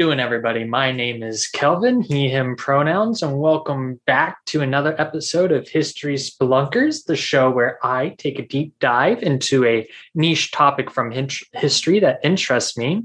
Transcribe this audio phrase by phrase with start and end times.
[0.00, 0.64] Doing, everybody?
[0.64, 6.14] My name is Kelvin, he, him pronouns, and welcome back to another episode of History
[6.14, 11.12] Spelunkers, the show where I take a deep dive into a niche topic from
[11.52, 13.04] history that interests me.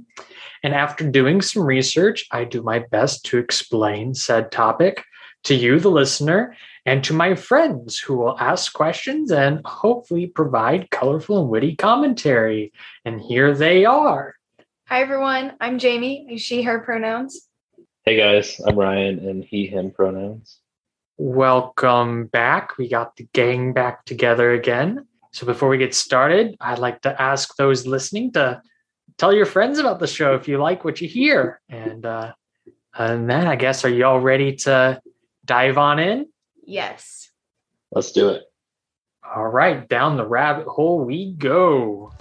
[0.63, 5.03] And after doing some research, I do my best to explain said topic
[5.43, 6.55] to you, the listener,
[6.85, 12.71] and to my friends who will ask questions and hopefully provide colorful and witty commentary.
[13.03, 14.34] And here they are.
[14.87, 15.53] Hi, everyone.
[15.59, 17.49] I'm Jamie, she, her pronouns.
[18.03, 18.61] Hey, guys.
[18.67, 20.59] I'm Ryan, and he, him pronouns.
[21.17, 22.77] Welcome back.
[22.77, 25.07] We got the gang back together again.
[25.31, 28.61] So, before we get started, I'd like to ask those listening to
[29.17, 31.61] tell your friends about the show if you like what you hear.
[31.67, 32.33] And, uh,
[32.95, 35.01] and then I guess, are you all ready to
[35.45, 36.27] dive on in?
[36.63, 37.31] Yes.
[37.91, 38.43] Let's do it.
[39.35, 42.11] All right, down the rabbit hole we go.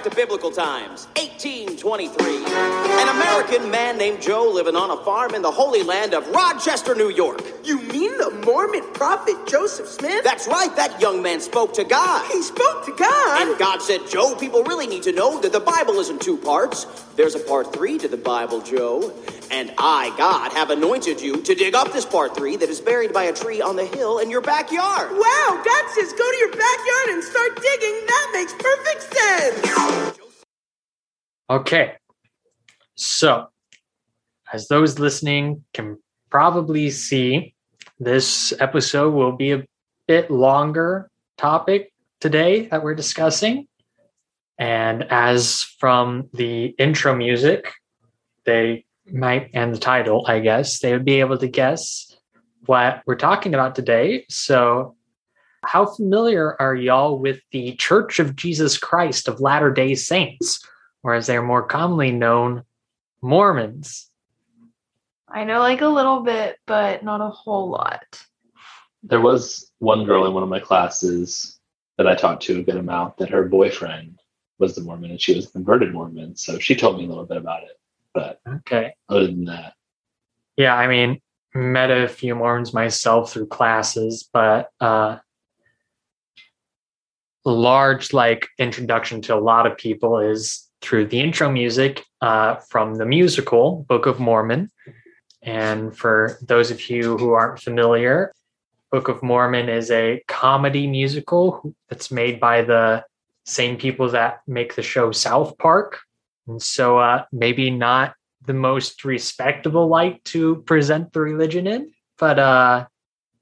[0.00, 1.06] Back to biblical times.
[1.16, 2.36] 1823.
[2.46, 6.94] An American man named Joe living on a farm in the holy land of Rochester,
[6.94, 7.42] New York.
[7.64, 10.24] You mean the Mormon prophet Joseph Smith?
[10.24, 12.26] That's right, that young man spoke to God.
[12.30, 13.48] He spoke to God?
[13.48, 16.84] And God said, Joe, people really need to know that the Bible isn't two parts.
[17.16, 19.12] There's a part three to the Bible, Joe.
[19.50, 23.12] And I, God, have anointed you to dig up this part three that is buried
[23.12, 25.10] by a tree on the hill in your backyard.
[25.10, 28.06] Wow, God says go to your backyard and start digging.
[28.06, 29.89] That makes perfect sense.
[31.50, 31.94] Okay.
[32.94, 33.48] So,
[34.52, 35.98] as those listening can
[36.30, 37.54] probably see,
[37.98, 39.64] this episode will be a
[40.06, 43.66] bit longer topic today that we're discussing.
[44.58, 47.72] And as from the intro music,
[48.44, 52.16] they might and the title, I guess, they would be able to guess
[52.66, 54.26] what we're talking about today.
[54.28, 54.94] So,
[55.64, 60.66] how familiar are y'all with the Church of Jesus Christ of Latter day Saints,
[61.02, 62.64] or as they're more commonly known,
[63.22, 64.10] Mormons?
[65.28, 68.22] I know like a little bit, but not a whole lot.
[69.02, 71.58] There was one girl in one of my classes
[71.96, 74.18] that I talked to a good amount that her boyfriend
[74.58, 76.36] was the Mormon and she was a converted Mormon.
[76.36, 77.78] So she told me a little bit about it.
[78.12, 78.94] But okay.
[79.08, 79.74] Other than that.
[80.56, 81.20] Yeah, I mean,
[81.54, 85.18] met a few Mormons myself through classes, but uh
[87.44, 92.96] large like introduction to a lot of people is through the intro music uh, from
[92.96, 94.70] the musical Book of Mormon.
[95.42, 98.32] And for those of you who aren't familiar,
[98.90, 103.04] Book of Mormon is a comedy musical that's made by the
[103.44, 106.00] same people that make the show South Park.
[106.46, 108.14] And so uh, maybe not
[108.46, 112.86] the most respectable light to present the religion in, but uh,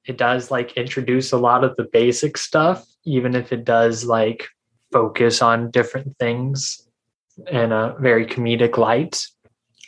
[0.04, 4.48] it does like introduce a lot of the basic stuff, even if it does like
[4.92, 6.86] focus on different things
[7.50, 9.24] in a very comedic light.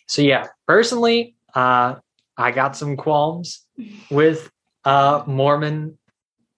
[0.06, 1.96] So yeah, personally, uh,
[2.36, 3.66] I got some qualms
[4.10, 4.50] with
[4.84, 5.98] uh, Mormon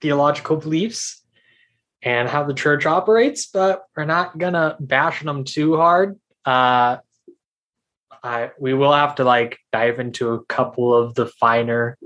[0.01, 1.23] theological beliefs
[2.03, 6.19] and how the church operates, but we're not gonna bash them too hard.
[6.45, 6.99] Uh,
[8.23, 11.99] I we will have to like dive into a couple of the finer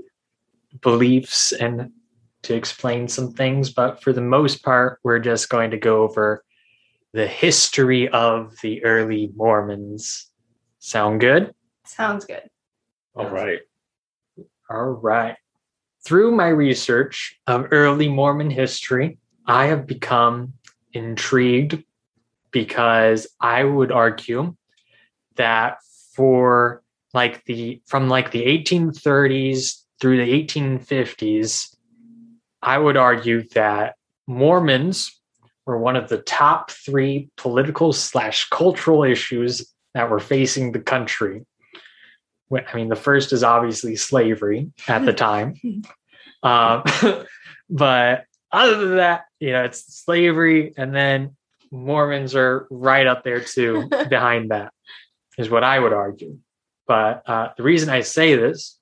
[0.81, 1.91] beliefs and
[2.47, 6.43] to explain some things, but for the most part, we're just going to go over
[7.13, 10.31] the history of the early Mormons.
[10.79, 11.53] Sound good?
[11.85, 12.49] Sounds good.
[13.15, 13.59] All right.
[14.69, 15.35] All right.
[16.05, 20.53] Through my research of early Mormon history, I have become
[20.93, 21.83] intrigued
[22.51, 24.55] because I would argue
[25.35, 25.79] that
[26.13, 26.81] for
[27.13, 31.75] like the from like the 1830s through the 1850s,
[32.61, 33.95] I would argue that
[34.27, 35.11] Mormons
[35.65, 41.45] were one of the top three political slash cultural issues that were facing the country.
[42.51, 45.55] I mean, the first is obviously slavery at the time.
[46.43, 46.83] um,
[47.69, 51.35] but other than that, you know, it's slavery, and then
[51.71, 54.71] Mormons are right up there too, behind that,
[55.37, 56.39] is what I would argue.
[56.87, 58.79] But uh, the reason I say this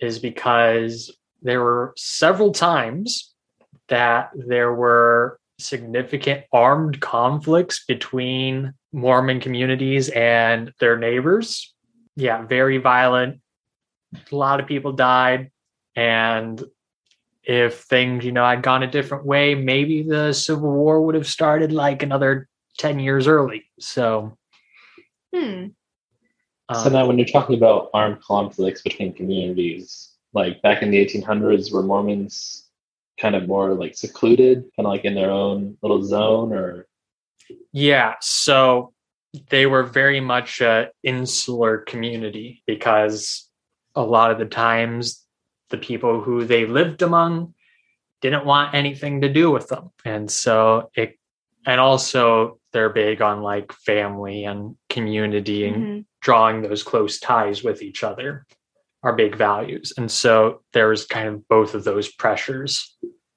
[0.00, 3.32] is because there were several times
[3.88, 11.72] that there were significant armed conflicts between Mormon communities and their neighbors.
[12.16, 13.40] Yeah, very violent.
[14.32, 15.50] A lot of people died.
[15.94, 16.62] And
[17.44, 21.26] if things, you know, had gone a different way, maybe the Civil War would have
[21.26, 22.48] started like another
[22.78, 23.64] 10 years early.
[23.78, 24.36] So,
[25.34, 25.66] hmm.
[26.72, 31.04] so Um, now, when you're talking about armed conflicts between communities, like back in the
[31.04, 32.68] 1800s, were Mormons
[33.20, 36.86] kind of more like secluded, kind of like in their own little zone, or
[37.72, 38.92] Yeah, so
[39.48, 43.48] they were very much a insular community because
[43.94, 45.24] a lot of the times
[45.70, 47.54] the people who they lived among
[48.20, 49.90] didn't want anything to do with them.
[50.04, 51.18] And so it
[51.66, 56.04] and also they're big on like family and community and Mhm.
[56.20, 58.46] drawing those close ties with each other
[59.04, 59.92] are big values.
[59.96, 62.96] And so there's kind of both of those pressures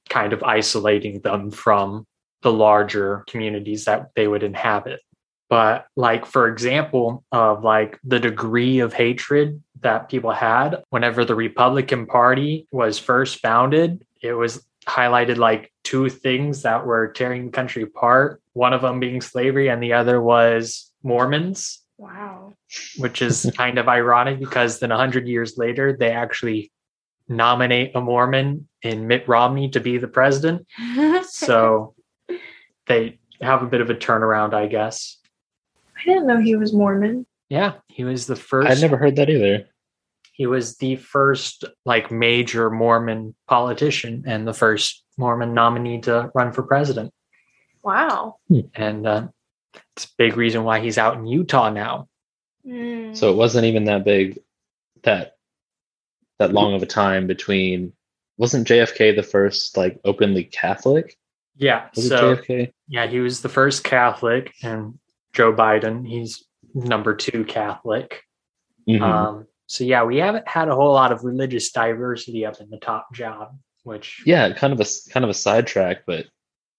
[0.09, 2.07] kind of isolating them from
[2.41, 5.01] the larger communities that they would inhabit.
[5.49, 11.35] But like for example of like the degree of hatred that people had whenever the
[11.35, 17.51] Republican Party was first founded, it was highlighted like two things that were tearing the
[17.51, 22.53] country apart, one of them being slavery and the other was Mormons Wow.
[22.97, 26.71] which is kind of ironic because then 100 years later they actually
[27.27, 30.65] nominate a mormon in mitt romney to be the president
[31.27, 31.95] so
[32.87, 35.17] they have a bit of a turnaround i guess
[35.99, 37.25] I didn't know he was Mormon.
[37.49, 39.67] yeah he was the first I'd never heard that either.
[40.33, 46.51] he was the first like major mormon politician and the first mormon nominee to run
[46.53, 47.11] for president
[47.83, 48.35] Wow.
[48.75, 49.27] and uh,
[49.95, 52.07] it's a big reason why he's out in utah now
[52.67, 53.15] Mm.
[53.15, 54.39] So it wasn't even that big,
[55.03, 55.35] that
[56.39, 57.93] that long of a time between.
[58.37, 61.17] Wasn't JFK the first like openly Catholic?
[61.55, 62.71] yeah Was so JFK?
[62.87, 64.99] Yeah, he was the first Catholic, and
[65.33, 66.45] Joe Biden, he's
[66.75, 68.21] number two Catholic.
[68.87, 69.01] Mhm.
[69.01, 72.77] Um, so yeah, we haven't had a whole lot of religious diversity up in the
[72.77, 76.27] top job, which yeah, kind of a kind of a sidetrack, but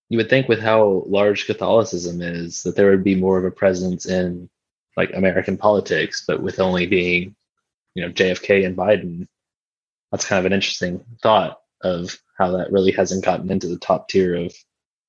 [0.08, 3.50] you would think with how large Catholicism is that there would be more of a
[3.50, 4.48] presence in
[4.96, 7.34] like American politics, but with only being,
[7.94, 9.26] you know, JFK and Biden,
[10.10, 14.08] that's kind of an interesting thought of how that really hasn't gotten into the top
[14.08, 14.54] tier of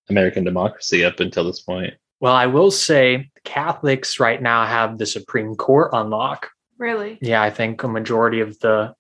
[0.10, 1.94] American democracy up until this point.
[2.20, 6.50] well, I will say Catholics right now have the Supreme Court on lock.
[6.78, 7.18] Really?
[7.22, 8.94] Yeah, I think a majority of the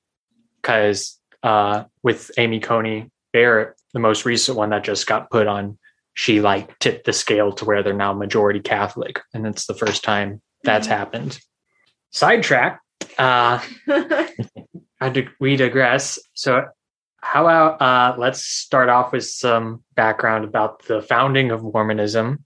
[0.61, 5.77] because uh, with Amy Coney Barrett, the most recent one that just got put on,
[6.19, 10.03] she like tipped the scale to where they're now majority Catholic, and it's the first
[10.03, 10.91] time that's Mhm.
[10.91, 11.39] happened.
[12.11, 12.81] Sidetrack.
[13.17, 13.61] Uh,
[14.99, 16.19] I dig- we digress.
[16.33, 16.65] So,
[17.21, 22.43] how about uh, let's start off with some background about the founding of Mormonism,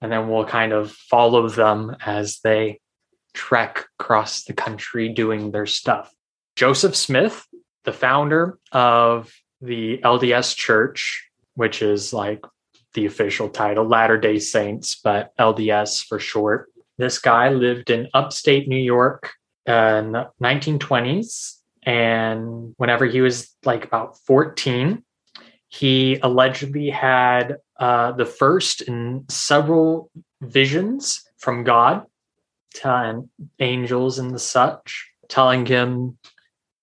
[0.00, 2.80] and then we'll kind of follow them as they
[3.32, 6.12] trek across the country doing their stuff.
[6.56, 7.46] Joseph Smith,
[7.84, 12.40] the founder of the LDS Church, which is like
[12.94, 16.70] the official title, Latter day Saints, but LDS for short.
[16.96, 19.32] This guy lived in upstate New York
[19.66, 21.58] in the 1920s.
[21.82, 25.02] And whenever he was like about 14,
[25.68, 32.06] he allegedly had uh, the first in several visions from God
[32.84, 36.18] and angels and the such, telling him,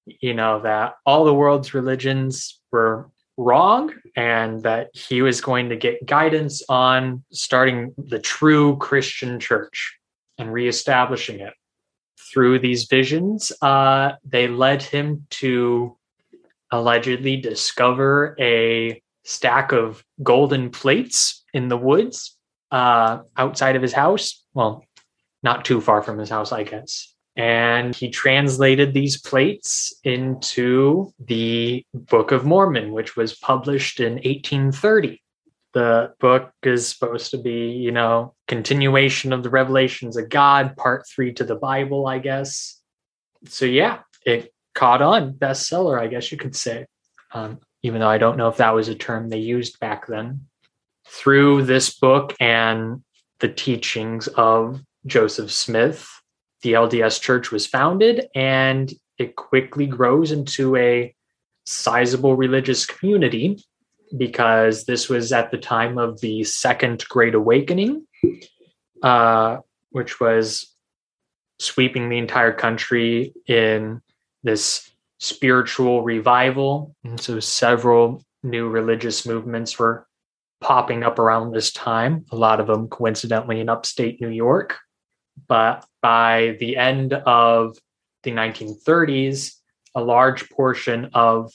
[0.05, 3.09] you know, that all the world's religions were
[3.41, 9.97] wrong and that he was going to get guidance on starting the true Christian church
[10.37, 11.53] and reestablishing it.
[12.33, 15.97] Through these visions, uh, they led him to
[16.71, 22.37] allegedly discover a stack of golden plates in the woods
[22.71, 24.43] uh, outside of his house.
[24.53, 24.85] Well,
[25.43, 27.13] not too far from his house, I guess.
[27.41, 35.19] And he translated these plates into the Book of Mormon, which was published in 1830.
[35.73, 41.07] The book is supposed to be, you know, continuation of the revelations of God, part
[41.07, 42.79] three to the Bible, I guess.
[43.47, 46.85] So, yeah, it caught on, bestseller, I guess you could say.
[47.33, 50.45] Um, even though I don't know if that was a term they used back then.
[51.07, 53.03] Through this book and
[53.39, 56.07] the teachings of Joseph Smith,
[56.61, 61.13] the LDS Church was founded and it quickly grows into a
[61.65, 63.63] sizable religious community
[64.17, 68.05] because this was at the time of the Second Great Awakening,
[69.03, 69.57] uh,
[69.91, 70.75] which was
[71.59, 74.01] sweeping the entire country in
[74.43, 74.89] this
[75.19, 76.95] spiritual revival.
[77.03, 80.07] And so several new religious movements were
[80.59, 84.77] popping up around this time, a lot of them coincidentally in upstate New York.
[85.47, 87.77] But by the end of
[88.23, 89.55] the 1930s,
[89.95, 91.51] a large portion of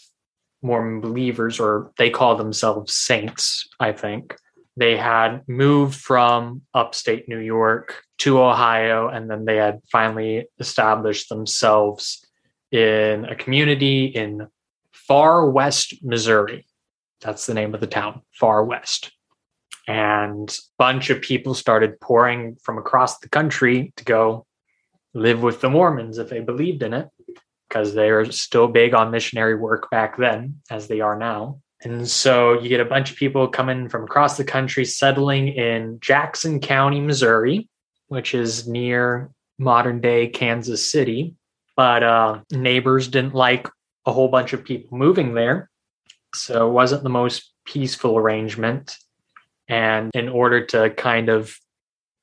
[0.62, 4.37] Mormon believers, or they call themselves saints, I think,
[4.76, 11.28] they had moved from upstate New York to Ohio, and then they had finally established
[11.28, 12.26] themselves
[12.71, 14.49] in a community in
[14.92, 16.66] far west Missouri.
[17.21, 19.12] That's the name of the town, Far West.
[19.87, 24.47] And a bunch of people started pouring from across the country to go
[25.14, 27.09] live with the Mormons if they believed in it,
[27.69, 31.61] because they were still big on missionary work back then, as they are now.
[31.83, 35.99] And so you get a bunch of people coming from across the country settling in
[36.00, 37.69] Jackson County, Missouri,
[38.09, 41.35] which is near modern day Kansas City.
[41.76, 43.69] But uh, neighbors didn't like
[44.07, 45.71] a whole bunch of people moving there.
[46.35, 48.97] So it wasn't the most peaceful arrangement.
[49.68, 51.56] And in order to kind of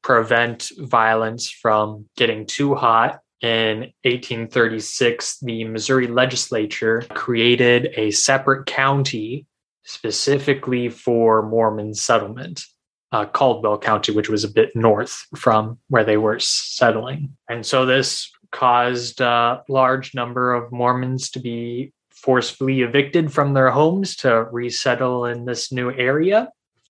[0.02, 9.46] prevent violence from getting too hot, in 1836, the Missouri legislature created a separate county
[9.84, 12.64] specifically for Mormon settlement,
[13.12, 17.36] uh, Caldwell County, which was a bit north from where they were settling.
[17.50, 23.72] And so this caused a large number of Mormons to be forcefully evicted from their
[23.72, 26.50] homes to resettle in this new area.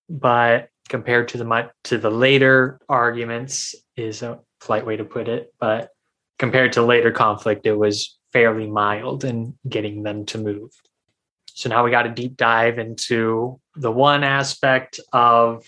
[0.10, 5.53] But compared to the to the later arguments is a polite way to put it,
[5.60, 5.89] but
[6.39, 10.72] compared to later conflict, it was fairly mild in getting them to move.
[11.53, 15.63] So now we got a deep dive into the one aspect of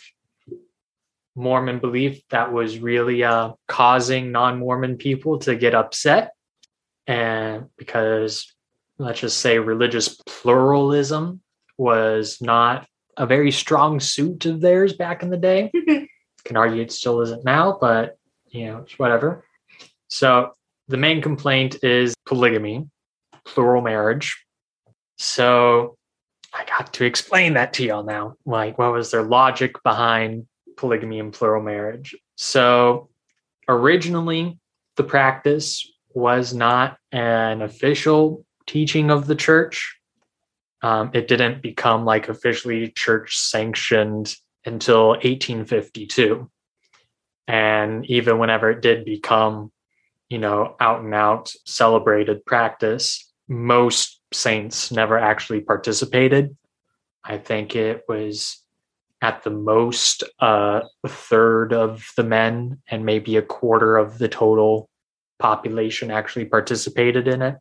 [1.35, 6.31] Mormon belief that was really uh, causing non Mormon people to get upset.
[7.07, 8.51] And because,
[8.97, 11.41] let's just say, religious pluralism
[11.77, 12.87] was not
[13.17, 15.71] a very strong suit of theirs back in the day.
[15.85, 16.05] Mm-hmm.
[16.49, 18.19] Can argue it still isn't now, but
[18.49, 19.43] you know, it's whatever.
[20.09, 20.51] So
[20.87, 22.87] the main complaint is polygamy,
[23.45, 24.45] plural marriage.
[25.17, 25.97] So
[26.53, 28.35] I got to explain that to y'all now.
[28.45, 32.15] Like, what was their logic behind polygamy and plural marriage?
[32.35, 33.09] So
[33.67, 34.59] originally,
[34.95, 39.97] the practice was not an official teaching of the church.
[40.85, 44.35] Um, it didn't become like officially church sanctioned
[44.67, 46.47] until 1852.
[47.47, 49.71] And even whenever it did become,
[50.29, 56.55] you know, out and out celebrated practice, most saints never actually participated.
[57.23, 58.61] I think it was
[59.23, 64.29] at the most uh, a third of the men and maybe a quarter of the
[64.29, 64.87] total
[65.39, 67.55] population actually participated in it.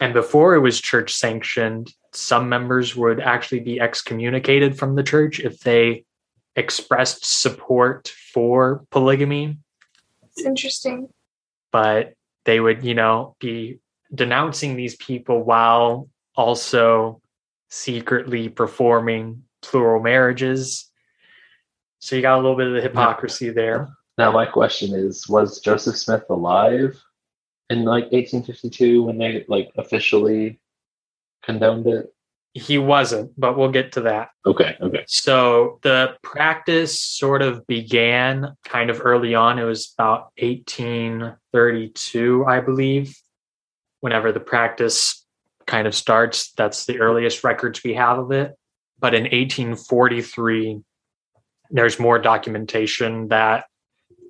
[0.00, 5.40] And before it was church sanctioned, some members would actually be excommunicated from the church
[5.40, 6.04] if they
[6.54, 9.58] expressed support for polygamy.
[10.24, 11.08] It's interesting.
[11.72, 12.14] But
[12.44, 13.78] they would, you know, be
[14.14, 17.20] denouncing these people while also
[17.68, 20.90] secretly performing plural marriages.
[21.98, 23.88] So you got a little bit of the hypocrisy there.
[24.18, 26.98] Now, my question is Was Joseph Smith alive
[27.70, 30.60] in like 1852 when they like officially
[31.42, 32.12] condoned it?
[32.54, 34.30] He wasn't, but we'll get to that.
[34.46, 35.04] Okay, okay.
[35.06, 39.58] So the practice sort of began kind of early on.
[39.58, 43.14] It was about 1832, I believe
[44.00, 45.22] whenever the practice
[45.66, 46.52] kind of starts.
[46.52, 48.54] That's the earliest records we have of it.
[48.98, 50.80] But in 1843,
[51.70, 53.66] there's more documentation that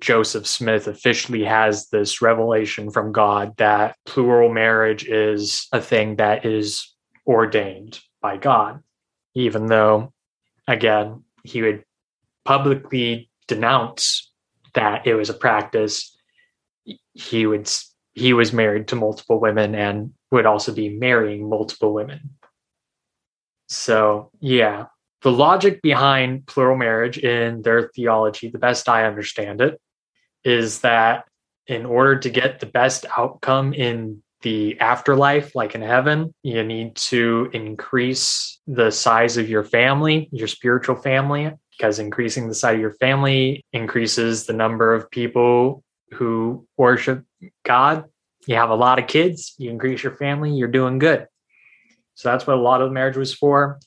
[0.01, 6.45] Joseph Smith officially has this revelation from God that plural marriage is a thing that
[6.45, 6.93] is
[7.25, 8.81] ordained by God,
[9.33, 10.13] even though,
[10.67, 11.83] again, he would
[12.45, 14.31] publicly denounce
[14.73, 16.15] that it was a practice.
[17.13, 17.69] He would
[18.13, 22.31] he was married to multiple women and would also be marrying multiple women.
[23.67, 24.85] So, yeah,
[25.21, 29.79] the logic behind plural marriage in their theology, the best I understand it,
[30.47, 31.25] is that
[31.67, 36.95] in order to get the best outcome in the afterlife, like in heaven, you need
[36.95, 42.79] to increase the size of your family, your spiritual family, because increasing the size of
[42.79, 47.25] your family increases the number of people who worship
[47.65, 48.05] God.
[48.45, 51.27] You have a lot of kids, you increase your family, you're doing good.
[52.15, 53.79] So that's what a lot of marriage was for.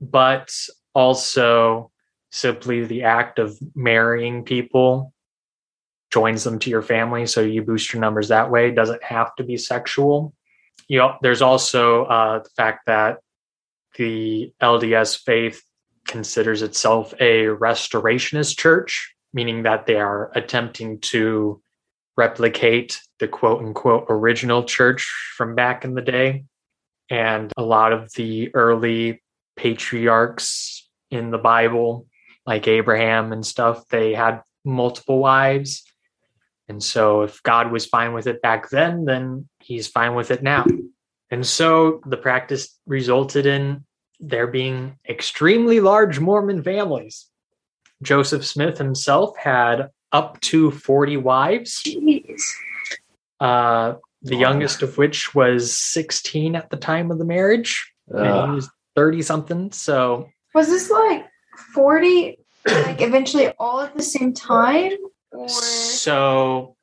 [0.00, 0.54] But
[0.94, 1.90] also,
[2.30, 5.12] simply the act of marrying people
[6.16, 7.26] joins them to your family.
[7.26, 8.70] So you boost your numbers that way.
[8.70, 10.32] It doesn't have to be sexual.
[10.88, 13.18] You know, there's also uh, the fact that
[13.98, 15.62] the LDS faith
[16.08, 21.60] considers itself a restorationist church, meaning that they are attempting to
[22.16, 25.06] replicate the quote unquote original church
[25.36, 26.44] from back in the day.
[27.10, 29.22] And a lot of the early
[29.54, 32.06] patriarchs in the Bible
[32.46, 35.84] like Abraham and stuff, they had multiple wives.
[36.68, 40.42] And so if God was fine with it back then, then he's fine with it
[40.42, 40.64] now.
[41.30, 43.84] And so the practice resulted in
[44.20, 47.26] there being extremely large Mormon families.
[48.02, 52.42] Joseph Smith himself had up to 40 wives, Jeez.
[53.40, 54.40] uh, the Wow.
[54.40, 57.92] youngest of which was 16 at the time of the marriage.
[58.08, 59.72] and he was 30 something.
[59.72, 61.26] So Was this like
[61.74, 64.92] 40, like eventually all at the same time?
[65.36, 66.76] Or So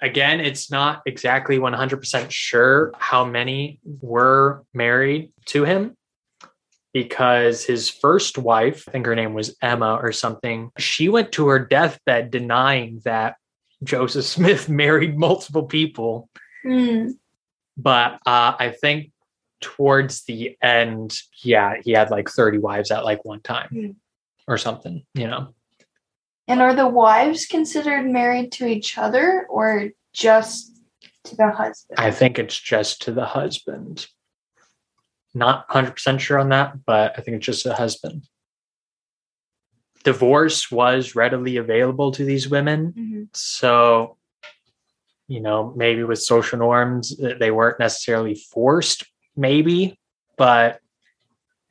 [0.00, 5.96] again, it's not exactly 100% sure how many were married to him
[6.92, 11.48] because his first wife, I think her name was Emma or something, she went to
[11.48, 13.36] her deathbed denying that
[13.84, 16.30] Joseph Smith married multiple people.
[16.62, 17.10] Hmm.
[17.76, 19.12] But uh, I think
[19.60, 23.90] towards the end, yeah, he had like 30 wives at like one time Hmm.
[24.48, 25.54] or something, you know.
[26.48, 30.80] And are the wives considered married to each other or just
[31.24, 31.98] to the husband?
[31.98, 34.06] I think it's just to the husband.
[35.34, 38.28] Not 100% sure on that, but I think it's just the husband.
[40.04, 42.92] Divorce was readily available to these women.
[42.92, 43.36] Mhm.
[43.36, 44.16] So,
[45.26, 49.98] you know, maybe with social norms, th- they weren't necessarily forced, maybe,
[50.38, 50.80] but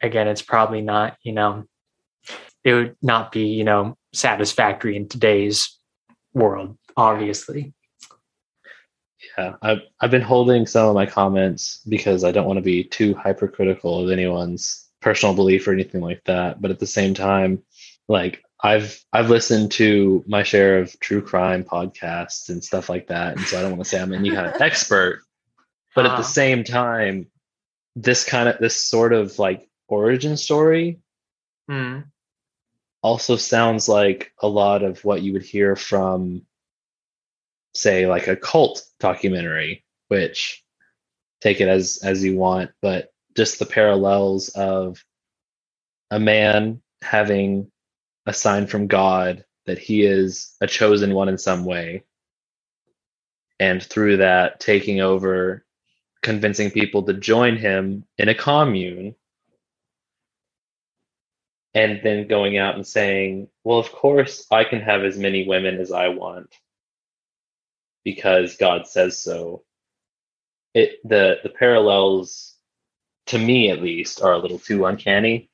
[0.01, 1.63] again, it's probably not, you know,
[2.65, 5.77] it would not be, you know, satisfactory in today's
[6.33, 7.73] world, obviously.
[9.37, 12.83] yeah, I've I've been holding some of my comments because I don't want to be
[12.83, 16.61] too hypercritical of anyone's personal belief or anything like that.
[16.61, 17.61] But at the same time,
[18.07, 23.37] like I've I've listened to my share of true crime podcasts and stuff like that,
[23.37, 25.21] and so I don't want to say I'm any kind of expert.
[25.95, 26.21] But at Uh-huh.
[26.21, 27.27] the same time,
[27.95, 30.99] this kind of this sort of like origin story
[31.69, 32.01] Hmm.
[33.05, 36.41] Also sounds like a lot of what you would hear from
[37.73, 40.63] say like a cult documentary which
[41.41, 45.03] take it as as you want but just the parallels of
[46.09, 47.69] a man having
[48.25, 52.03] a sign from god that he is a chosen one in some way.
[53.59, 55.65] And through that taking over
[56.21, 59.15] convincing people to join him in a commune
[61.75, 65.77] and then going out and saying, well, of course, I can have as many women
[65.79, 66.55] as I want
[68.03, 69.63] because God says so.
[70.73, 72.55] It the the parallels
[73.27, 75.49] to me at least are a little too uncanny.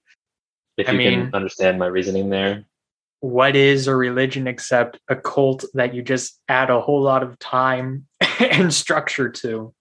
[0.77, 2.65] If I you mean- can understand my reasoning there.
[3.19, 7.37] what is a religion except a cult that you just add a whole lot of
[7.37, 8.07] time
[8.39, 9.73] and structure to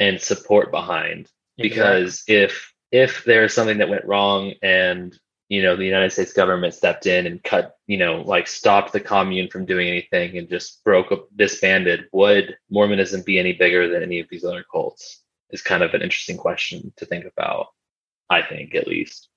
[0.00, 5.16] and support behind because if if there's something that went wrong and
[5.48, 9.00] you know the united states government stepped in and cut you know like stopped the
[9.00, 12.06] commune from doing anything and just broke up disbanded.
[12.12, 15.22] Would mormonism be any bigger than any of these other cults?
[15.50, 17.68] Is kind of an interesting question to think about
[18.28, 19.28] i think at least.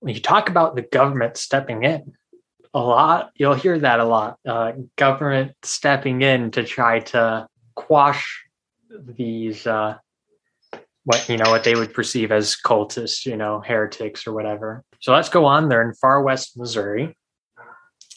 [0.00, 2.12] When you talk about the government stepping in
[2.74, 8.44] a lot you'll hear that a lot uh, government stepping in to try to quash
[8.90, 9.96] these uh,
[11.06, 14.84] what you know what they would perceive as cultists you know heretics or whatever.
[15.00, 15.68] So let's go on.
[15.68, 17.16] They're in far west missouri.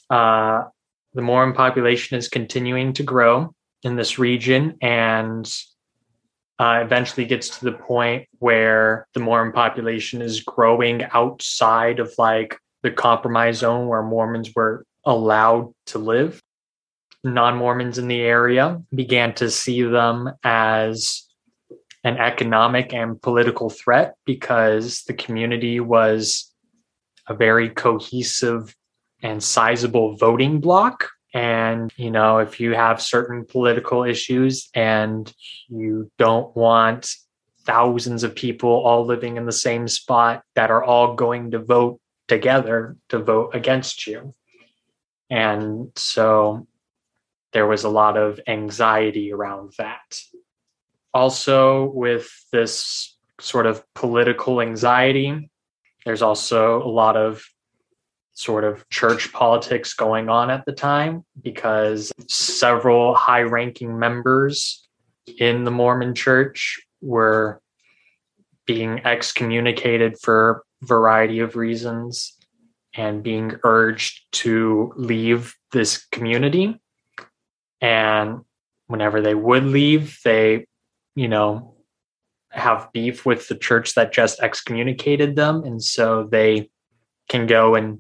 [0.10, 0.64] Uh,
[1.14, 5.50] the mormon population is continuing to grow in this region and
[6.60, 12.58] uh, eventually gets to the point where the Mormon population is growing outside of like
[12.84, 16.42] the compromise zone where Mormons were allowed to live.
[17.24, 21.29] Non Mormons in the area began to see them as
[22.04, 26.54] an economic and political threat because the community was
[27.28, 28.76] a very cohesive
[29.22, 31.10] and sizable voting bloc.
[31.34, 35.32] And, you know, if you have certain political issues and
[35.68, 37.14] you don't want
[37.66, 42.00] thousands of people all living in the same spot that are all going to vote
[42.28, 44.34] together to vote against you.
[45.30, 46.68] And so
[47.54, 50.22] there was a lot of anxiety around that.
[51.14, 55.50] Also, with this sort of political anxiety,
[56.06, 57.44] there's also a lot of
[58.34, 64.88] sort of church politics going on at the time because several high ranking members
[65.40, 67.62] in the Mormon church were
[68.66, 72.38] being excommunicated for a variety of reasons
[72.94, 76.80] and being urged to leave this community.
[77.82, 78.42] And
[78.88, 80.66] whenever they would leave, they,
[81.20, 81.76] you know,
[82.48, 85.66] have beef with the church that just excommunicated them.
[85.66, 86.70] And so they
[87.28, 88.00] can go and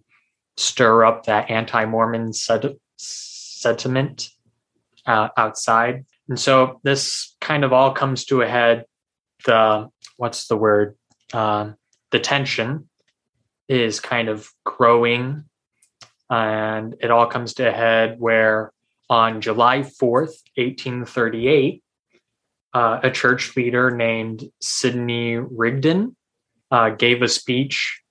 [0.55, 4.29] stir up that anti-Mormon sed- sentiment
[5.05, 6.05] uh, outside.
[6.29, 8.85] And so this kind of all comes to a head.
[9.45, 10.95] The what's the word?
[11.33, 11.75] Um,
[12.11, 12.87] the tension
[13.67, 15.43] is kind of growing,
[16.29, 18.71] and it all comes to a head where
[19.09, 21.83] on July 4th, 1838,
[22.73, 26.15] uh, a church leader named Sidney Rigdon
[26.71, 28.01] uh, gave a speech.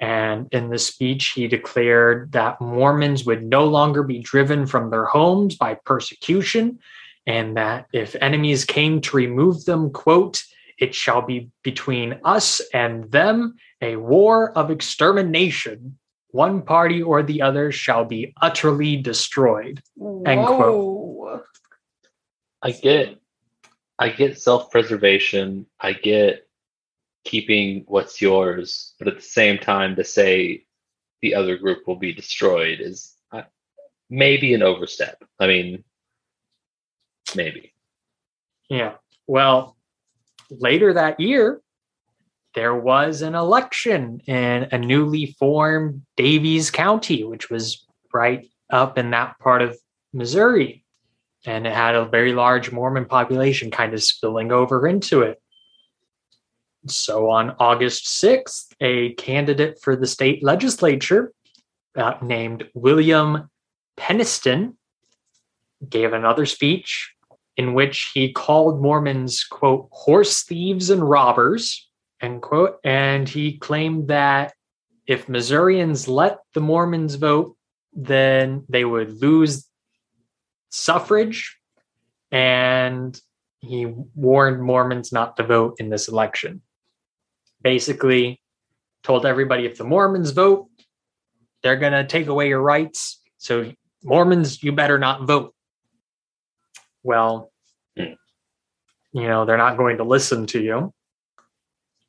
[0.00, 5.06] And in the speech, he declared that Mormons would no longer be driven from their
[5.06, 6.78] homes by persecution,
[7.26, 10.42] and that if enemies came to remove them, quote,
[10.78, 15.98] it shall be between us and them a war of extermination.
[16.30, 19.82] One party or the other shall be utterly destroyed.
[20.26, 20.74] End quote.
[20.76, 21.42] Whoa.
[22.62, 23.18] I get
[23.98, 25.66] I get self-preservation.
[25.80, 26.46] I get
[27.24, 30.64] keeping what's yours, but at the same time to say
[31.20, 33.42] the other group will be destroyed is uh,
[34.08, 35.22] maybe an overstep.
[35.40, 35.84] I mean,
[37.34, 37.72] maybe.
[38.70, 38.94] Yeah.
[39.26, 39.76] Well,
[40.50, 41.60] later that year,
[42.54, 49.10] there was an election in a newly formed Daviess County, which was right up in
[49.10, 49.78] that part of
[50.12, 50.84] Missouri.
[51.48, 55.40] And it had a very large Mormon population kind of spilling over into it.
[56.86, 61.32] So on August 6th, a candidate for the state legislature
[61.96, 63.48] uh, named William
[63.96, 64.74] Peniston
[65.88, 67.14] gave another speech
[67.56, 71.88] in which he called Mormons, quote, horse thieves and robbers,
[72.20, 72.76] end quote.
[72.84, 74.52] And he claimed that
[75.06, 77.56] if Missourians let the Mormons vote,
[77.94, 79.67] then they would lose
[80.70, 81.56] suffrage.
[82.30, 83.18] And
[83.60, 86.62] he warned Mormons not to vote in this election.
[87.62, 88.40] Basically,
[89.02, 90.68] told everybody if the Mormons vote,
[91.62, 93.20] they're going to take away your rights.
[93.38, 93.72] So,
[94.04, 95.54] Mormons, you better not vote.
[97.02, 97.52] Well,
[97.96, 98.12] Hmm.
[99.12, 100.92] you know, they're not going to listen to you.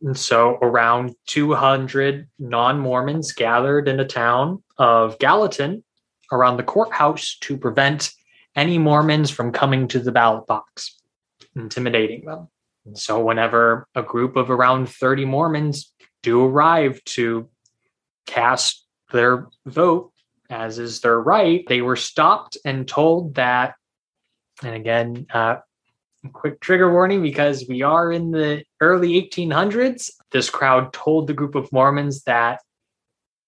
[0.01, 5.83] And so around 200 non Mormons gathered in a town of Gallatin
[6.31, 8.11] around the courthouse to prevent
[8.59, 10.99] any Mormons from coming to the ballot box,
[11.55, 12.49] intimidating them.
[12.93, 15.93] So, whenever a group of around 30 Mormons
[16.23, 17.49] do arrive to
[18.27, 20.11] cast their vote,
[20.49, 23.75] as is their right, they were stopped and told that,
[24.61, 25.57] and again, uh,
[26.33, 30.09] quick trigger warning because we are in the early 1800s.
[30.31, 32.59] This crowd told the group of Mormons that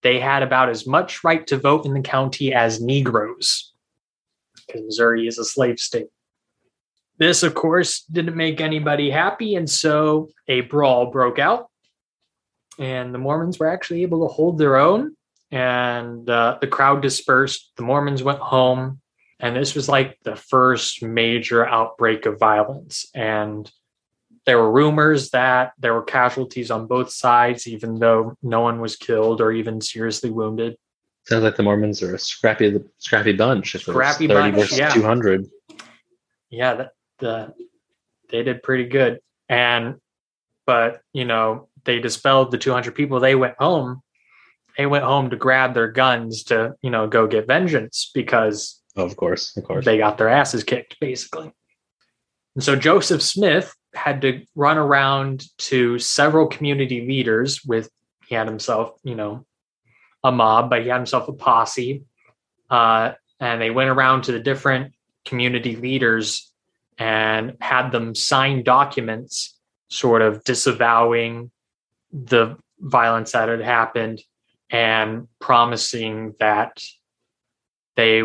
[0.03, 3.70] they had about as much right to vote in the county as Negroes,
[4.71, 6.07] because Missouri is a slave state.
[7.17, 11.67] This, of course, didn't make anybody happy, and so a brawl broke out.
[12.79, 15.15] And the Mormons were actually able to hold their own,
[15.51, 17.71] and uh, the crowd dispersed.
[17.75, 19.01] The Mormons went home,
[19.39, 23.05] and this was like the first major outbreak of violence.
[23.13, 23.71] And
[24.45, 28.95] there were rumors that there were casualties on both sides, even though no one was
[28.95, 30.77] killed or even seriously wounded.
[31.25, 33.75] Sounds like the Mormons are a scrappy, scrappy bunch.
[33.75, 34.89] If it was Scrappy 30 bunch, versus yeah.
[34.89, 35.45] 200.
[36.49, 37.53] yeah that the
[38.29, 39.95] they did pretty good and
[40.65, 44.01] but you know they dispelled the 200 people they went home
[44.77, 49.05] they went home to grab their guns to you know go get vengeance because Oh,
[49.05, 49.85] of course, of course.
[49.85, 51.51] they got their asses kicked basically
[52.55, 57.89] and so joseph smith had to run around to several community leaders with
[58.25, 59.45] he had himself you know
[60.23, 62.03] a mob but he had himself a posse
[62.69, 64.93] uh, and they went around to the different
[65.25, 66.51] community leaders
[66.97, 69.57] and had them sign documents
[69.89, 71.51] sort of disavowing
[72.13, 74.21] the violence that had happened
[74.69, 76.83] and promising that
[77.95, 78.23] they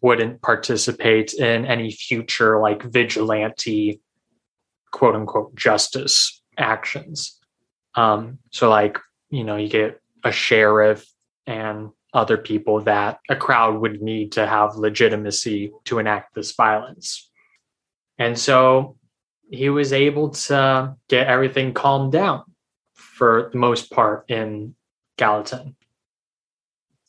[0.00, 4.00] wouldn't participate in any future like vigilante
[4.90, 7.38] quote unquote justice actions.
[7.94, 8.98] Um so like
[9.30, 11.06] you know you get a sheriff
[11.46, 17.30] and other people that a crowd would need to have legitimacy to enact this violence
[18.18, 18.96] and so
[19.50, 22.44] he was able to get everything calmed down
[22.94, 24.74] for the most part in
[25.16, 25.76] Gallatin.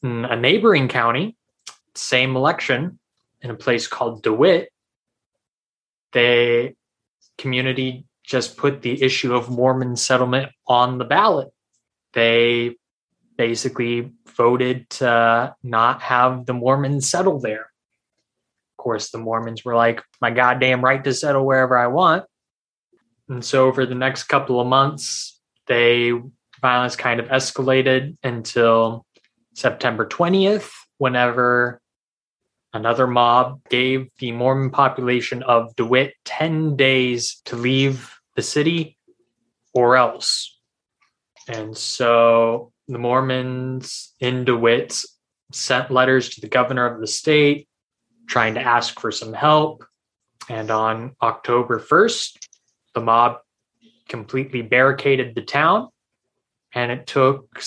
[0.03, 1.35] In a neighboring county,
[1.95, 2.99] same election,
[3.41, 4.71] in a place called DeWitt,
[6.11, 6.73] the
[7.37, 11.49] community just put the issue of Mormon settlement on the ballot.
[12.13, 12.75] They
[13.37, 17.71] basically voted to not have the Mormons settle there.
[18.73, 22.25] Of course, the Mormons were like, my goddamn right to settle wherever I want.
[23.29, 26.11] And so, over the next couple of months, they
[26.61, 29.05] violence kind of escalated until
[29.55, 31.81] September 20th, whenever
[32.73, 38.97] another mob gave the Mormon population of DeWitt 10 days to leave the city
[39.73, 40.59] or else.
[41.47, 45.03] And so the Mormons in DeWitt
[45.51, 47.67] sent letters to the governor of the state
[48.27, 49.85] trying to ask for some help.
[50.49, 52.37] And on October 1st,
[52.93, 53.37] the mob
[54.09, 55.89] completely barricaded the town.
[56.73, 57.61] And it took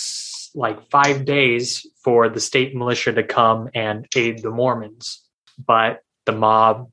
[0.55, 5.25] like five days for the state militia to come and aid the Mormons.
[5.65, 6.91] But the mob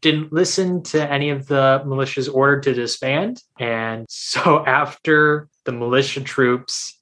[0.00, 3.42] didn't listen to any of the militia's order to disband.
[3.58, 6.99] And so after the militia troops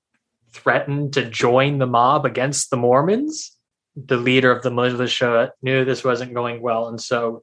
[0.53, 3.57] threatened to join the mob against the Mormons,
[3.97, 6.89] the leader of the militia knew this wasn't going well.
[6.89, 7.43] And so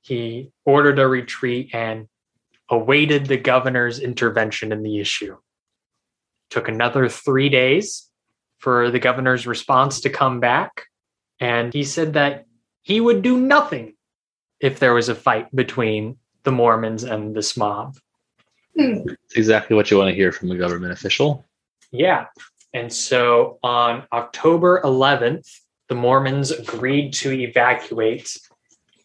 [0.00, 2.08] he ordered a retreat and
[2.68, 5.36] awaited the governor's intervention in the issue.
[6.50, 8.08] Took another three days
[8.58, 10.86] for the governor's response to come back.
[11.40, 12.46] And he said that
[12.82, 13.94] he would do nothing
[14.60, 17.96] if there was a fight between the Mormons and this mob.
[18.74, 21.44] It's exactly what you want to hear from a government official.
[21.92, 22.26] Yeah.
[22.74, 25.46] And so on October 11th,
[25.88, 28.36] the Mormons agreed to evacuate.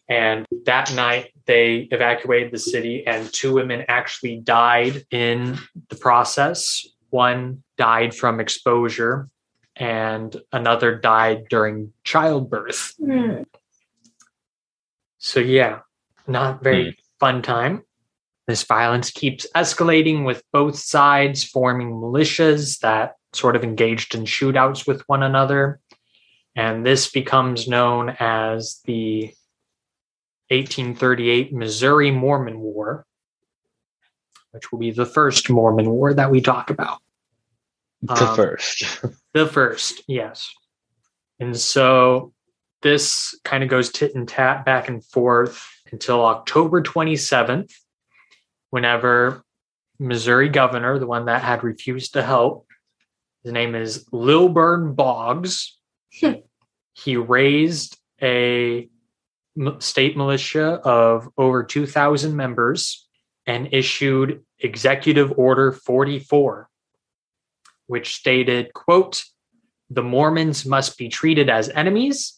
[0.08, 5.58] And that night, they evacuated the city, and two women actually died in
[5.90, 6.86] the process.
[7.10, 9.28] One died from exposure,
[9.76, 12.94] and another died during childbirth.
[12.98, 13.42] Hmm.
[15.18, 15.80] So, yeah,
[16.26, 17.82] not very fun time.
[18.48, 24.86] This violence keeps escalating with both sides forming militias that sort of engaged in shootouts
[24.86, 25.80] with one another.
[26.56, 29.24] And this becomes known as the
[30.48, 33.04] 1838 Missouri Mormon War,
[34.52, 37.00] which will be the first Mormon War that we talk about.
[38.00, 38.82] The Um, first.
[39.34, 40.50] The first, yes.
[41.38, 42.32] And so
[42.80, 47.70] this kind of goes tit and tat back and forth until October 27th,
[48.70, 49.42] whenever
[49.98, 52.66] Missouri governor, the one that had refused to help,
[53.42, 55.78] his name is Lilburn Boggs.
[56.92, 58.88] he raised a
[59.78, 63.08] state militia of over 2,000 members
[63.46, 66.68] and issued Executive Order 44,
[67.86, 69.24] which stated, quote,
[69.90, 72.37] the Mormons must be treated as enemies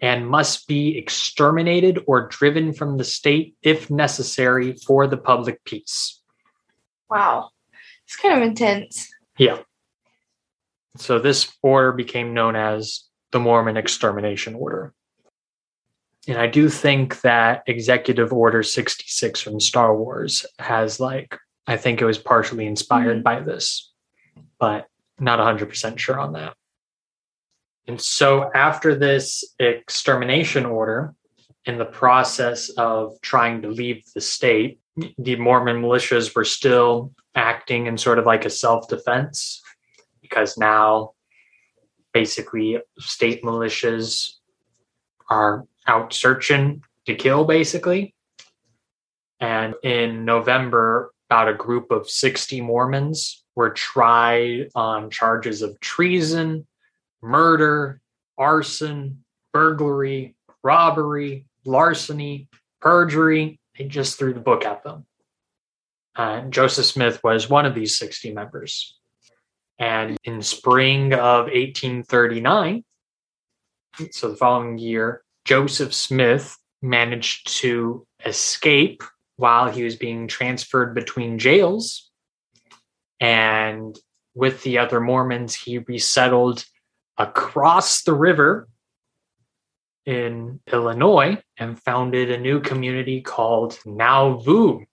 [0.00, 6.20] and must be exterminated or driven from the state if necessary for the public peace.
[7.08, 7.50] Wow.
[8.06, 9.08] It's kind of intense.
[9.38, 9.58] Yeah.
[10.96, 14.92] So this order became known as the Mormon Extermination Order.
[16.26, 21.36] And I do think that Executive Order 66 from Star Wars has, like,
[21.66, 23.22] I think it was partially inspired Mhm.
[23.22, 23.92] by this,
[24.58, 26.56] but not 100% sure on that.
[27.90, 31.12] And so after this extermination order,
[31.64, 34.78] in the process of trying to leave the state,
[35.18, 39.60] the Mormon militias were still acting in sort of like a self defense
[40.22, 41.14] because now
[42.12, 44.34] basically state militias
[45.28, 48.14] are out searching to kill, basically.
[49.40, 56.68] And in November, about a group of 60 Mormons were tried on charges of treason,
[57.22, 58.00] murder,
[58.38, 62.48] arson, burglary, robbery, larceny,
[62.80, 63.60] perjury.
[63.76, 65.06] They just threw the book at them.
[66.16, 68.98] Uh, Joseph Smith was one of these 60 members.
[69.78, 72.84] And in spring of 1839,
[74.10, 79.02] so the following year, Joseph Smith managed to escape
[79.36, 82.10] while he was being transferred between jails.
[83.20, 83.98] And
[84.34, 86.64] with the other Mormons, he resettled
[87.20, 88.66] across the river
[90.06, 94.86] in Illinois and founded a new community called Nauvoo.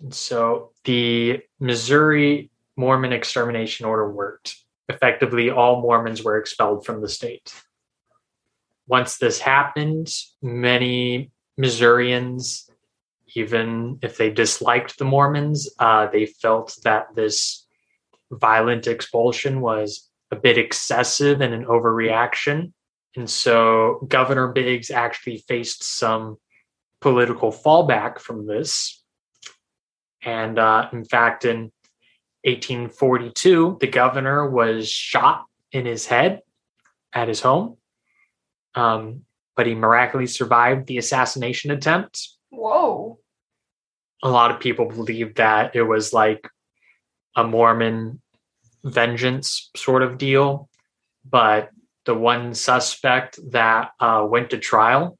[0.00, 4.56] And so the Missouri Mormon extermination order worked.
[4.88, 7.52] Effectively, all Mormons were expelled from the state.
[8.86, 10.08] Once this happened,
[10.40, 12.68] many Missourians,
[13.34, 17.66] even if they disliked the Mormons, uh, they felt that this
[18.32, 22.72] violent expulsion was a bit excessive and an overreaction.
[23.16, 26.36] And so Governor Biggs actually faced some
[27.00, 29.02] political fallback from this.
[30.22, 31.72] And uh, in fact, in
[32.44, 36.40] 1842, the governor was shot in his head
[37.12, 37.76] at his home,
[38.74, 39.22] um,
[39.56, 42.28] but he miraculously survived the assassination attempt.
[42.50, 43.18] Whoa.
[44.22, 46.48] A lot of people believe that it was like
[47.36, 48.20] a Mormon
[48.84, 50.68] vengeance sort of deal.
[51.28, 51.70] But
[52.04, 55.18] the one suspect that uh, went to trial,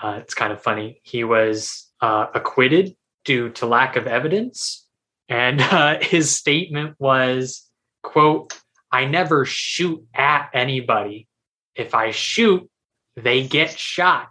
[0.00, 1.00] uh, it's kind of funny.
[1.02, 4.86] He was uh, acquitted due to lack of evidence,
[5.28, 7.68] and uh, his statement was,
[8.02, 8.58] "quote
[8.90, 11.26] I never shoot at anybody.
[11.74, 12.68] If I shoot,
[13.16, 14.28] they get shot.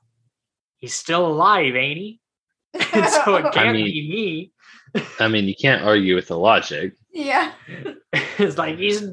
[0.77, 2.19] He's still alive, ain't he?
[2.93, 4.51] And so it can't mean- be me."
[5.19, 6.93] I mean, you can't argue with the logic.
[7.11, 7.51] yeah.
[8.37, 9.03] it's like he's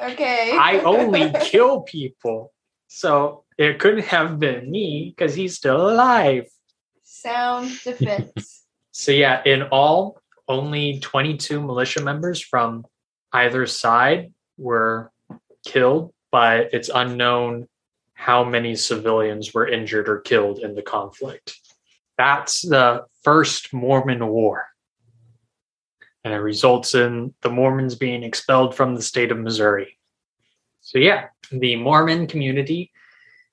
[0.00, 0.56] Okay.
[0.58, 2.52] I only kill people.
[2.88, 6.48] So it couldn't have been me because he's still alive.
[7.04, 8.64] Sound defense.
[8.90, 12.86] So yeah, in all, only 22 militia members from
[13.32, 15.12] either side were
[15.66, 17.68] killed, but it's unknown
[18.14, 21.60] how many civilians were injured or killed in the conflict.
[22.16, 24.67] That's the first Mormon War.
[26.24, 29.98] And it results in the Mormons being expelled from the state of Missouri.
[30.80, 32.90] So, yeah, the Mormon community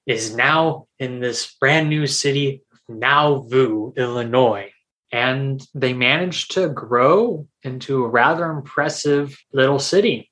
[0.06, 4.72] is now in this brand new city, Nauvoo, Illinois.
[5.12, 10.32] And they managed to grow into a rather impressive little city.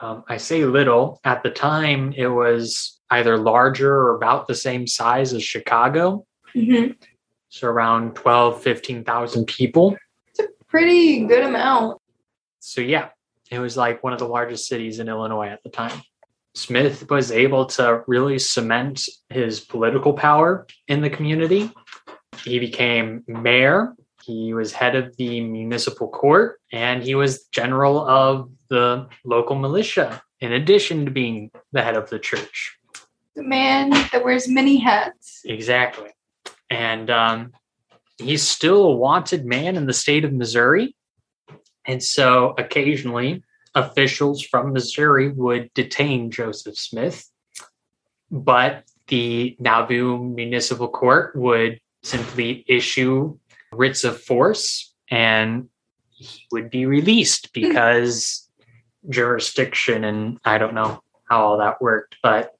[0.00, 4.86] Um, I say little, at the time, it was either larger or about the same
[4.86, 6.26] size as Chicago.
[6.54, 6.96] Mhm.
[7.48, 9.96] So around 12, 15,000 people.
[10.70, 12.00] Pretty good amount.
[12.60, 13.08] So yeah,
[13.50, 16.00] it was like one of the largest cities in Illinois at the time.
[16.54, 21.70] Smith was able to really cement his political power in the community.
[22.44, 28.50] He became mayor, he was head of the municipal court, and he was general of
[28.68, 32.78] the local militia, in addition to being the head of the church.
[33.34, 35.40] The man that wears many hats.
[35.44, 36.10] Exactly.
[36.68, 37.52] And um,
[38.20, 40.94] he's still a wanted man in the state of Missouri.
[41.86, 43.42] And so occasionally
[43.74, 47.28] officials from Missouri would detain Joseph Smith,
[48.30, 53.36] but the Nauvoo Municipal Court would simply issue
[53.72, 55.68] writs of force and
[56.10, 57.60] he would be released hmm.
[57.60, 58.48] because
[59.08, 62.54] jurisdiction and I don't know how all that worked, but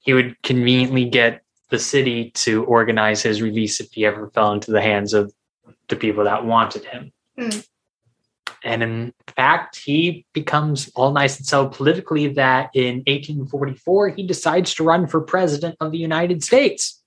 [0.00, 4.70] he would conveniently get the city to organize his release if he ever fell into
[4.70, 5.32] the hands of
[5.88, 7.12] the people that wanted him.
[7.36, 7.60] Hmm.
[8.62, 14.74] And in fact, he becomes all nice and so politically that in 1844 he decides
[14.74, 17.02] to run for president of the United States.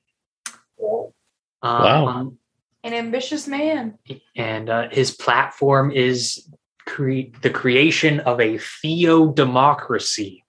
[0.78, 1.14] Wow.
[1.62, 2.38] Um,
[2.84, 4.00] An ambitious man.
[4.36, 6.50] and uh, his platform is
[6.88, 10.42] cre- the creation of a theodemocracy,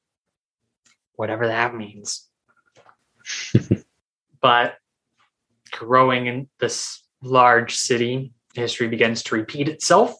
[1.16, 2.26] whatever that means.
[4.46, 4.76] but
[5.72, 10.14] growing in this large city, history begins to repeat itself.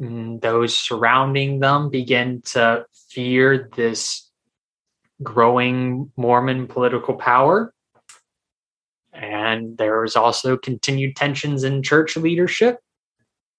[0.00, 4.28] And those surrounding them begin to fear this
[5.22, 7.72] growing Mormon political power.
[9.12, 12.80] And there is also continued tensions in church leadership.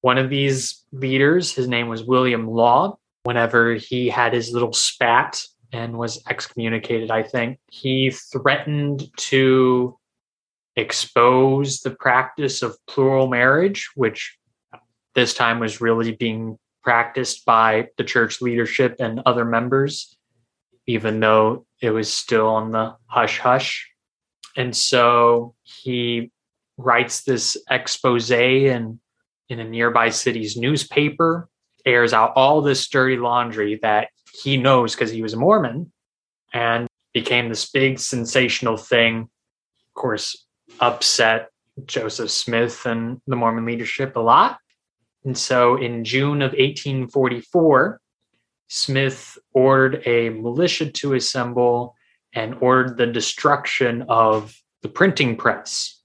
[0.02, 5.42] One of these leaders, his name was William Law, whenever he had his little spat
[5.72, 9.98] and was excommunicated, I think, he threatened to
[10.76, 14.38] expose the practice of plural marriage, which
[15.16, 20.18] this time was really being practiced by the church leadership and other members,
[20.88, 23.90] even though it was still on the hush hush.
[24.56, 26.32] And so he
[26.78, 29.00] writes this expose in,
[29.50, 31.48] in a nearby city's newspaper,
[31.86, 35.92] airs out all this dirty laundry that he knows because he was a Mormon
[36.54, 39.22] and became this big sensational thing.
[39.22, 40.46] Of course,
[40.82, 41.50] upset
[41.86, 44.58] Joseph Smith and the Mormon leadership a lot.
[45.24, 48.02] And so in June of 1844,
[48.68, 51.96] Smith ordered a militia to assemble
[52.34, 56.02] and ordered the destruction of the printing press.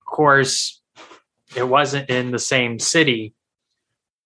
[0.00, 0.80] Of course,
[1.54, 3.34] it wasn't in the same city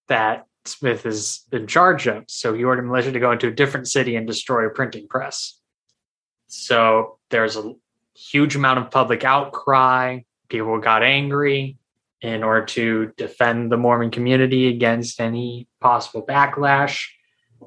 [0.09, 2.25] that Smith is in charge of.
[2.29, 5.59] So he ordered militia to go into a different city and destroy a printing press.
[6.49, 7.75] So there's a
[8.17, 10.21] huge amount of public outcry.
[10.49, 11.77] People got angry
[12.23, 17.07] in order to defend the Mormon community against any possible backlash.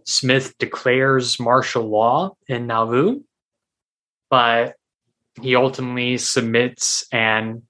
[0.05, 3.21] Smith declares martial law in Nauvoo,
[4.29, 4.75] but
[5.41, 7.63] he ultimately submits and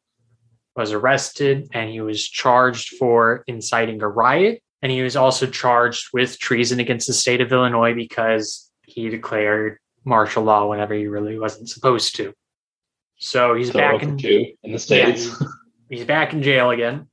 [0.75, 4.61] was arrested and he was charged for inciting a riot.
[4.81, 9.77] And he was also charged with treason against the state of Illinois because he declared
[10.05, 12.33] martial law whenever he really wasn't supposed to.
[13.19, 15.29] So he's So back in in the states.
[15.89, 17.07] he's back in jail again.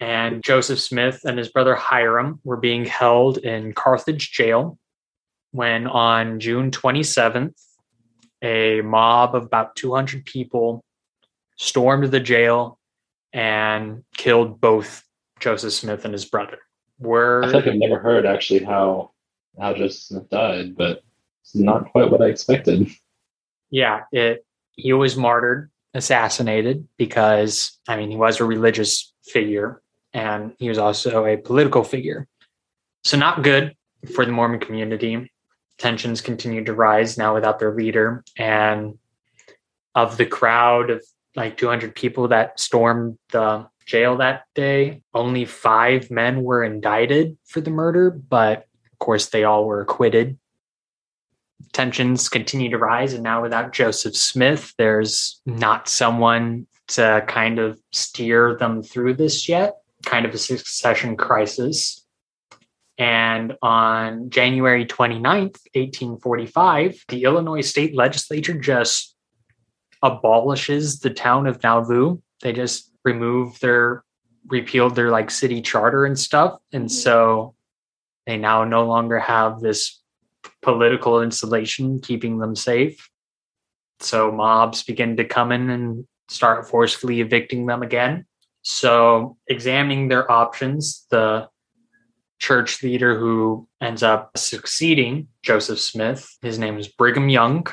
[0.00, 4.78] And Joseph Smith and his brother Hyrum were being held in Carthage jail
[5.52, 7.54] when on June 27th,
[8.42, 10.84] a mob of about 200 people
[11.56, 12.78] stormed the jail
[13.32, 15.04] and killed both
[15.38, 16.58] Joseph Smith and his brother.
[16.98, 19.12] Were I feel like I've never heard actually how
[19.58, 21.02] how Joseph Smith died, but
[21.42, 22.88] it's not quite what I expected.
[23.70, 24.43] yeah, it
[24.76, 29.80] he was martyred, assassinated because I mean he was a religious figure
[30.12, 32.26] and he was also a political figure.
[33.04, 33.76] So not good
[34.14, 35.30] for the Mormon community.
[35.78, 38.98] Tensions continued to rise now without their leader and
[39.94, 41.04] of the crowd of
[41.36, 47.60] like 200 people that stormed the jail that day, only 5 men were indicted for
[47.60, 50.38] the murder, but of course they all were acquitted
[51.72, 53.12] tensions continue to rise.
[53.12, 59.48] And now without Joseph Smith, there's not someone to kind of steer them through this
[59.48, 62.04] yet, kind of a succession crisis.
[62.98, 69.16] And on January 29th, 1845, the Illinois state legislature just
[70.02, 72.18] abolishes the town of Nauvoo.
[72.42, 74.04] They just remove their,
[74.46, 76.58] repealed their like city charter and stuff.
[76.72, 76.88] And mm-hmm.
[76.88, 77.54] so
[78.26, 80.00] they now no longer have this
[80.62, 83.08] political insulation keeping them safe.
[84.00, 88.26] So mobs begin to come in and start forcefully evicting them again.
[88.62, 91.48] So, examining their options, the
[92.38, 97.66] church leader who ends up succeeding Joseph Smith, his name is Brigham Young.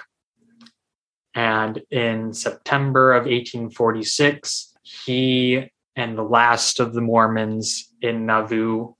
[1.33, 8.93] And in September of 1846, he and the last of the Mormons in Nauvoo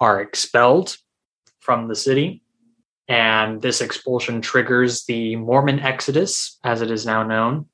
[0.00, 0.96] are expelled
[1.60, 2.42] from the city.
[3.08, 7.66] And this expulsion triggers the Mormon Exodus, as it is now known,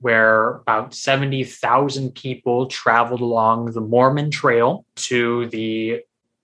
[0.00, 6.00] where about 70,000 people traveled along the Mormon Trail to the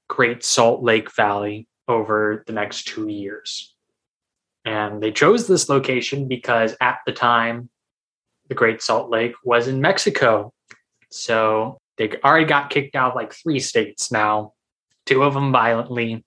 [0.09, 3.75] Great Salt Lake Valley over the next two years.
[4.67, 7.71] And they chose this location because at the time,
[8.49, 10.53] the Great Salt Lake was in Mexico.
[11.11, 14.53] So they already got kicked out of like three states now,
[15.07, 16.25] two of them violently.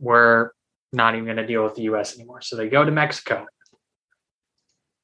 [0.00, 0.53] Were
[0.94, 2.40] not even going to deal with the US anymore.
[2.40, 3.46] So they go to Mexico.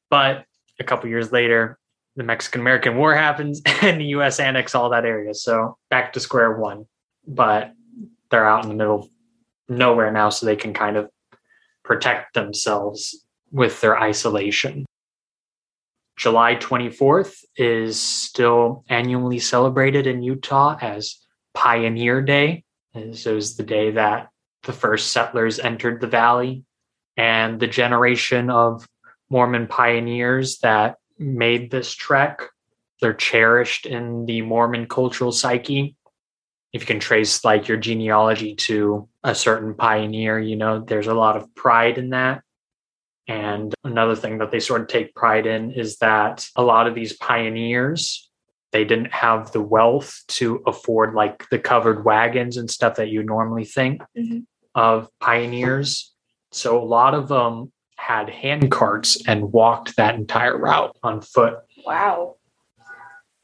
[0.08, 0.44] But
[0.78, 1.78] a couple years later,
[2.16, 5.34] the Mexican American War happens and the US annexes all that area.
[5.34, 6.86] So back to square one.
[7.26, 7.72] But
[8.30, 9.08] they're out in the middle of
[9.68, 11.10] nowhere now, so they can kind of
[11.84, 14.86] protect themselves with their isolation.
[16.16, 21.16] July 24th is still annually celebrated in Utah as
[21.54, 22.64] Pioneer Day.
[22.94, 24.28] This is the day that
[24.64, 26.64] the first settlers entered the valley
[27.16, 28.86] and the generation of
[29.28, 32.42] Mormon pioneers that made this trek.
[33.00, 35.96] They're cherished in the Mormon cultural psyche.
[36.72, 41.14] If you can trace like your genealogy to a certain pioneer, you know, there's a
[41.14, 42.42] lot of pride in that.
[43.26, 46.94] And another thing that they sort of take pride in is that a lot of
[46.94, 48.29] these pioneers,
[48.72, 53.22] they didn't have the wealth to afford like the covered wagons and stuff that you
[53.22, 54.44] normally think Mhm.
[54.74, 56.12] of pioneers.
[56.52, 61.58] So a lot of them had hand carts and walked that entire route on foot.
[61.84, 62.36] Wow.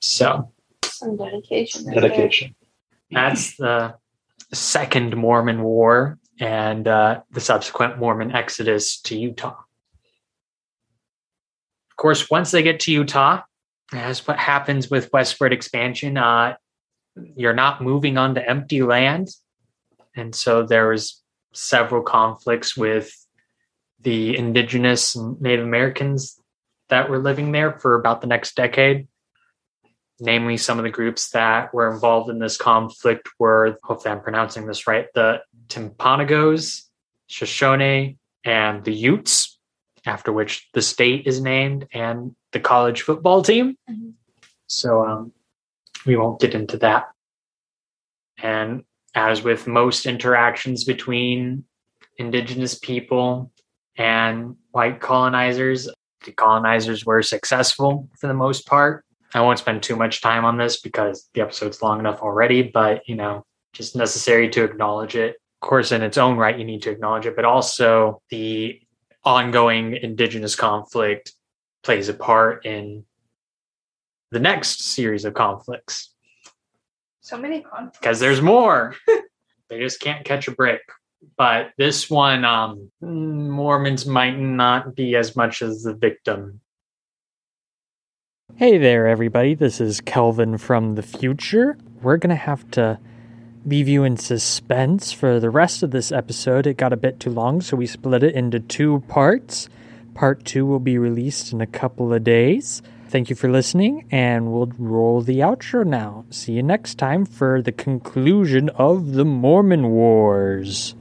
[0.01, 0.53] So
[0.85, 1.87] Some dedication.
[1.87, 2.09] right there.
[2.09, 2.55] Dedication.
[3.11, 3.97] that's the
[4.53, 9.57] second Mormon War and uh, the subsequent Mormon exodus to Utah.
[11.91, 13.43] Of course, once they get to Utah,
[13.93, 16.57] as what happens with westward expansion, uh,
[17.37, 19.29] you're not moving onto empty land,
[20.15, 21.23] and so there was
[21.53, 23.13] several conflicts with
[24.01, 26.41] the indigenous Native Americans
[26.89, 29.09] that were living there for about the next decade.
[30.21, 34.67] Namely some of the groups that were involved in this conflict were hopefully i'm pronouncing
[34.67, 36.85] this right the timpanogos
[37.27, 39.56] shoshone and the utes
[40.07, 44.13] after which the state is named and the college football team Mhm.
[44.69, 45.33] so um,
[46.07, 47.09] we won't get into that
[48.39, 48.85] and
[49.15, 51.65] as with most interactions between
[52.19, 53.51] indigenous people
[53.97, 55.89] and white colonizers
[56.25, 59.05] the colonizers were successful for the most part
[59.35, 63.03] I won't spend too much time on this because the episode's long enough already, but
[63.09, 63.45] you know,
[63.75, 65.37] just necessary to acknowledge it.
[65.61, 68.81] Of course, in its own right, you need to acknowledge it, but also the
[69.27, 71.33] ongoing indigenous conflict
[71.83, 73.05] plays a part in
[74.31, 76.15] the next series of conflicts
[77.21, 77.99] So many conflicts.
[77.99, 78.95] because there's more.
[79.69, 80.81] they just can't catch a break.
[81.37, 86.61] But this one, um, Mormons might not be as much as the victim
[88.55, 89.55] Hey there, everybody.
[89.55, 91.77] This is Kelvin from the future.
[92.01, 92.99] we're going to have to
[93.67, 96.69] leave you in suspense for the rest of this episode.
[96.69, 99.69] It got a bit too long, so we split it into two parts.
[100.15, 102.81] Part two will be released in a couple of days.
[103.09, 106.25] Thank you for listening, and we'll roll the outro now.
[106.31, 110.95] See you next time for the conclusion of the Mormon Wars.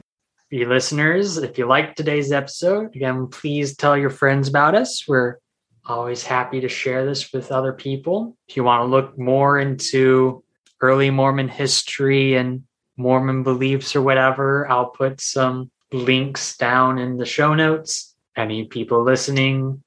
[0.49, 5.03] You listeners, if you liked today's episode, again, please tell your friends about us.
[5.07, 5.37] We're
[5.85, 8.37] always happy to share this with other people.
[8.47, 10.43] If you want to look more into
[10.81, 12.63] early Mormon history and
[12.97, 18.15] Mormon beliefs or whatever, I'll put some links down in the show notes.
[18.35, 19.83] Any people listening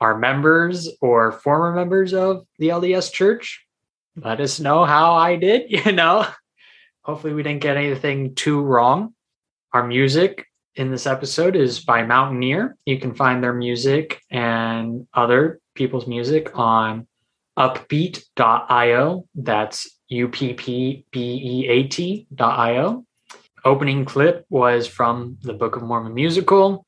[0.00, 3.66] are members or former members of the LDS Church,
[4.16, 6.26] let us know how I did, you know.
[7.02, 9.14] Hopefully, we didn't get anything too wrong.
[9.72, 12.76] Our music in this episode is by Mountaineer.
[12.84, 17.06] You can find their music and other people's music on
[17.58, 19.26] uppbeat.io.
[19.34, 23.04] That's U P P B E A T.io.
[23.64, 26.84] Opening clip was from the Book of Mormon musical,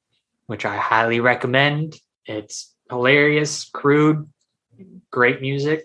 [0.46, 1.96] which I highly recommend.
[2.26, 4.28] It's hilarious, crude,
[5.10, 5.84] great music.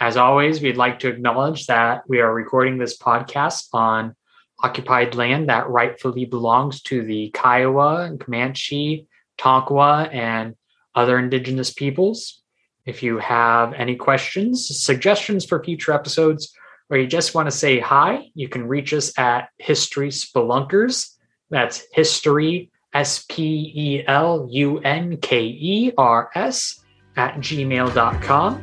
[0.00, 4.14] As always, we'd like to acknowledge that we are recording this podcast on
[4.62, 9.06] occupied land that rightfully belongs to the Kiowa, and Comanche,
[9.38, 10.54] Tonkawa, and
[10.94, 12.42] other indigenous peoples.
[12.86, 16.54] If you have any questions, suggestions for future episodes,
[16.90, 21.14] or you just want to say hi, you can reach us at History Spelunkers.
[21.50, 26.80] That's history, S P E L U N K E R S,
[27.16, 28.62] at gmail.com.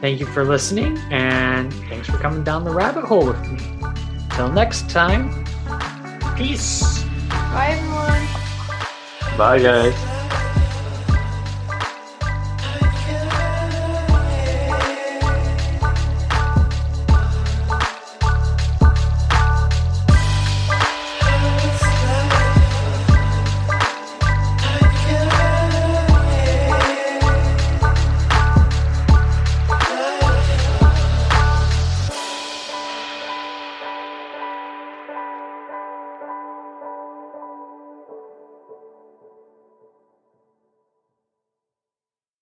[0.00, 3.58] Thank you for listening, and thanks for coming down the rabbit hole with me.
[4.32, 5.44] Till next time,
[6.36, 7.04] peace.
[7.28, 9.38] Bye, everyone.
[9.38, 10.21] Bye, guys.